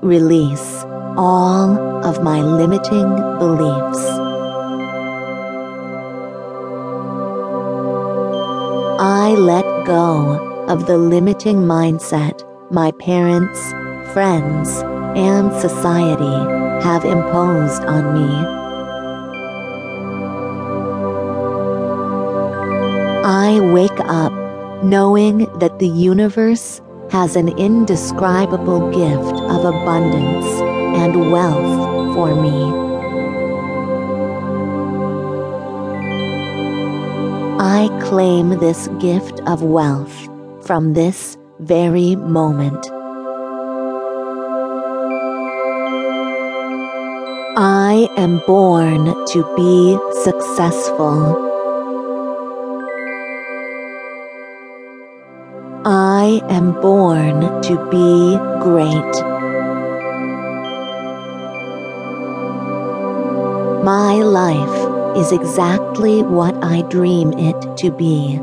release 0.00 0.82
all 1.18 1.76
of 2.06 2.22
my 2.22 2.40
limiting 2.40 3.04
beliefs. 3.38 4.00
I 8.98 9.34
let 9.36 9.66
go 9.84 10.64
of 10.68 10.86
the 10.86 10.96
limiting 10.96 11.58
mindset 11.58 12.48
my 12.70 12.92
parents, 12.92 13.60
friends, 14.14 14.70
and 15.20 15.52
society 15.60 16.38
have 16.82 17.04
imposed 17.04 17.84
on 17.84 18.14
me. 18.14 18.32
I 23.22 23.60
wake 23.60 24.00
up 24.00 24.32
knowing 24.82 25.44
that 25.58 25.78
the 25.78 25.88
universe 25.88 26.80
has 27.10 27.36
an 27.36 27.48
indescribable 27.58 28.90
gift 28.90 29.40
of 29.50 29.64
abundance 29.64 30.46
and 30.96 31.30
wealth 31.30 32.14
for 32.14 32.34
me. 32.34 32.82
I 37.60 37.88
claim 38.02 38.58
this 38.58 38.88
gift 38.98 39.40
of 39.46 39.62
wealth 39.62 40.28
from 40.64 40.94
this 40.94 41.36
very 41.58 42.16
moment. 42.16 42.86
I 47.54 48.08
am 48.16 48.40
born 48.46 49.04
to 49.26 49.54
be 49.56 49.98
successful. 50.22 51.51
I 55.84 56.40
am 56.48 56.80
born 56.80 57.60
to 57.62 57.90
be 57.90 58.36
great. 58.62 59.14
My 63.82 64.14
life 64.22 65.16
is 65.16 65.32
exactly 65.32 66.22
what 66.22 66.54
I 66.62 66.82
dream 66.82 67.32
it 67.32 67.76
to 67.78 67.90
be. 67.90 68.34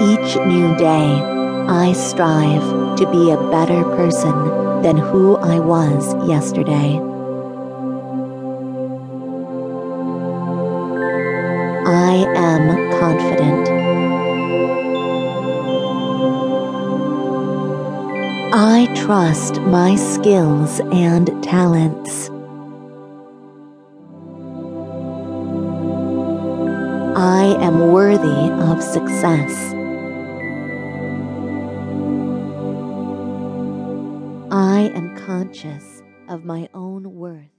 Each 0.00 0.36
new 0.46 0.74
day, 0.78 1.20
I 1.68 1.92
strive 1.92 2.96
to 2.96 3.06
be 3.10 3.30
a 3.30 3.50
better 3.50 3.84
person 3.94 4.80
than 4.80 4.96
who 4.96 5.36
I 5.36 5.58
was 5.58 6.14
yesterday. 6.26 7.13
I 18.56 18.86
trust 18.94 19.60
my 19.62 19.96
skills 19.96 20.78
and 20.78 21.26
talents. 21.42 22.30
I 27.18 27.56
am 27.58 27.90
worthy 27.90 28.52
of 28.62 28.80
success. 28.80 29.50
I 34.52 34.92
am 34.94 35.16
conscious 35.16 36.04
of 36.28 36.44
my 36.44 36.68
own 36.74 37.12
worth. 37.12 37.53